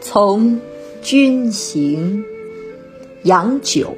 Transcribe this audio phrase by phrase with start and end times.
[0.00, 0.60] 从
[1.02, 2.24] 军行，
[3.22, 3.94] 杨炯。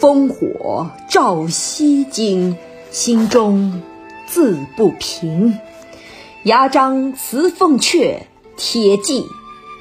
[0.00, 2.56] 烽火照西京，
[2.92, 3.82] 心中
[4.28, 5.58] 自不平。
[6.44, 8.20] 牙璋辞凤阙，
[8.56, 9.24] 铁骑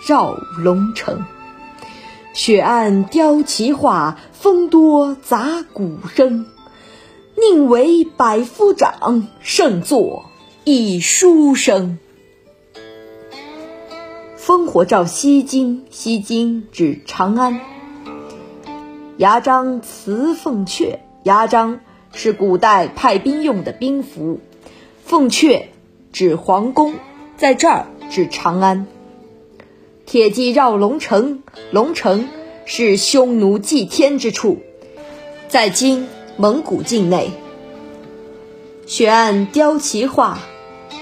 [0.07, 1.23] 绕龙城。
[2.33, 6.47] 雪暗雕旗画，风多杂鼓声。
[7.39, 10.25] 宁为百夫长，胜作
[10.63, 11.99] 一书生。
[14.47, 17.59] 烽火照西京，西京指长安。
[19.17, 21.81] 牙璋辞凤阙，牙璋
[22.13, 24.39] 是古代派兵用的兵符。
[25.03, 25.63] 凤阙
[26.13, 26.93] 指皇宫，
[27.35, 28.87] 在这儿指长安。
[30.05, 32.29] 铁骑绕龙城，龙城
[32.63, 34.59] 是匈奴祭天之处，
[35.49, 36.07] 在今。
[36.37, 37.31] 蒙古境内，
[38.85, 40.39] 雪暗雕旗画，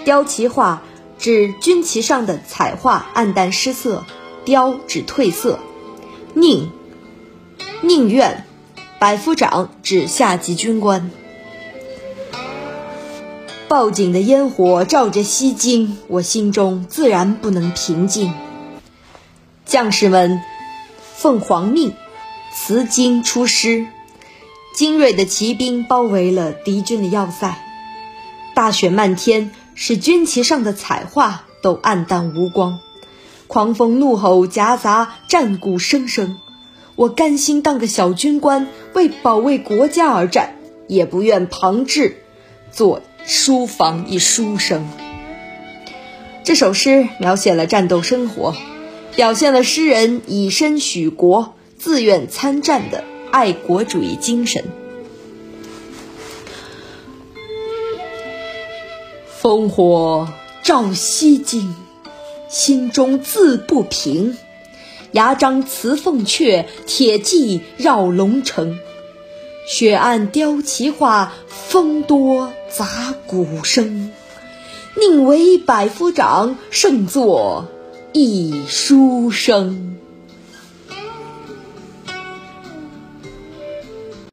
[0.04, 0.82] 雕旗画
[1.18, 4.05] 指军旗上的彩画暗淡失色，
[4.44, 5.60] 雕指褪色。
[6.34, 6.71] 宁，
[7.82, 8.46] 宁愿，
[8.99, 11.10] 百夫长指下级军官。
[13.68, 18.34] 报警的烟火照着西京，我心中自然不能平静。
[19.66, 20.40] 将士们
[21.16, 21.93] 奉皇命，
[22.54, 23.88] 辞京出师。
[24.76, 27.58] 精锐的骑兵包围了敌军的要塞，
[28.54, 32.79] 大雪漫天，使军旗上的彩画都暗淡无光。
[33.45, 36.37] 狂风怒吼夹杂战鼓声声，
[36.95, 40.55] 我甘心当个小军官，为保卫国家而战，
[40.87, 42.18] 也不愿旁置，
[42.71, 44.87] 做书房一书生。
[46.43, 48.55] 这首诗描写了战斗生活，
[49.15, 53.03] 表现了诗人以身许国、自愿参战的。
[53.31, 54.63] 爱国主义精神。
[59.46, 60.27] 烽火
[60.63, 61.76] 照西京，
[62.49, 64.35] 心中自不平。
[65.12, 68.79] 牙璋辞凤阙，铁骑绕龙城。
[69.68, 74.12] 雪暗雕旗画，风多杂鼓声。
[75.00, 77.68] 宁为百夫长，胜作
[78.14, 79.96] 一书生。